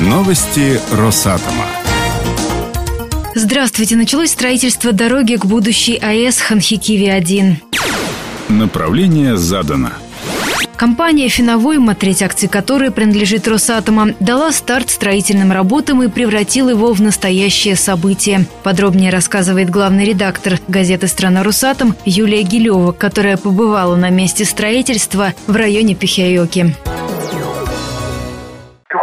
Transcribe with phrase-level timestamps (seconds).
[0.00, 1.66] Новости Росатома.
[3.34, 3.96] Здравствуйте.
[3.96, 7.56] Началось строительство дороги к будущей АЭС Ханхикиви-1.
[8.48, 9.90] Направление задано.
[10.76, 17.02] Компания «Финовойма», треть акций которой принадлежит Росатома, дала старт строительным работам и превратила его в
[17.02, 18.46] настоящее событие.
[18.62, 25.54] Подробнее рассказывает главный редактор газеты «Страна Росатом» Юлия Гилева, которая побывала на месте строительства в
[25.54, 26.74] районе Пихяйоки.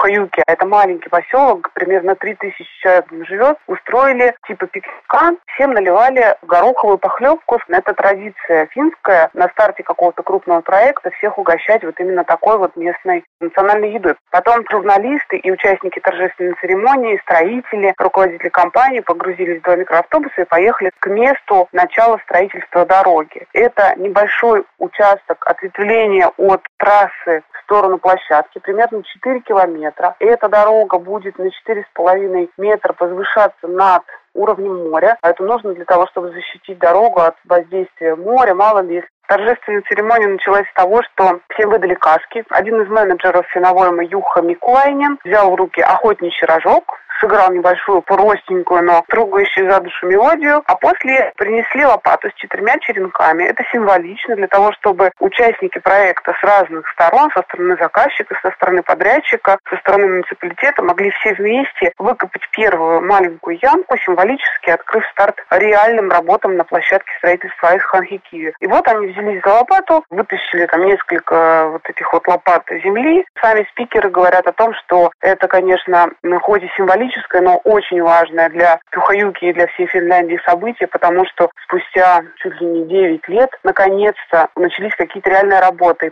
[0.08, 7.60] Пюхаюки, это маленький поселок, примерно 3000 человек живет, устроили типа пикника, всем наливали гороховую похлебку.
[7.68, 13.26] Это традиция финская, на старте какого-то крупного проекта всех угощать вот именно такой вот местной
[13.42, 14.16] национальной едой.
[14.32, 20.92] Потом журналисты и участники торжественной церемонии, строители, руководители компании погрузились в два микроавтобуса и поехали
[21.00, 23.46] к месту начала строительства дороги.
[23.52, 30.16] Это небольшой участок ответвления от трассы в сторону площадки, примерно 4 километра метра.
[30.20, 35.18] Эта дорога будет на 4,5 метра возвышаться над уровнем моря.
[35.22, 39.04] А это нужно для того, чтобы защитить дорогу от воздействия моря, мало ли.
[39.28, 42.46] Торжественная церемония началась с того, что всем выдали каски.
[42.50, 49.04] Один из менеджеров финовойма Юха Микуайнин взял в руки охотничий рожок, сыграл небольшую простенькую, но
[49.08, 53.44] трогающую за душу мелодию, а после принесли лопату с четырьмя черенками.
[53.44, 58.84] Это символично для того, чтобы участники проекта с разных сторон, со стороны заказчика, со стороны
[58.84, 66.10] подрядчика, со стороны муниципалитета могли все вместе выкопать первую маленькую ямку, символически открыв старт реальным
[66.10, 68.54] работам на площадке строительства Айс Ханхикиви.
[68.60, 73.26] И вот они взялись за лопату, вытащили там несколько вот этих вот лопат земли.
[73.42, 76.10] Сами спикеры говорят о том, что это, конечно,
[76.42, 81.26] хоть и символично, символическое, но очень важное для Тюхаюки и для всей Финляндии событие, потому
[81.26, 86.12] что спустя чуть ли не 9 лет наконец-то начались какие-то реальные работы.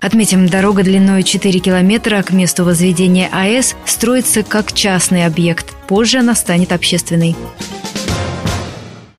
[0.00, 5.74] Отметим, дорога длиной 4 километра к месту возведения АЭС строится как частный объект.
[5.88, 7.34] Позже она станет общественной.